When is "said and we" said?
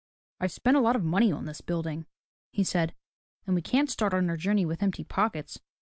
2.63-3.61